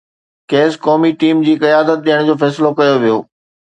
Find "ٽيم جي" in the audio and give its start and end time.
1.23-1.53